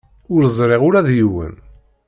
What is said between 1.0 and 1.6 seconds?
d yiwen.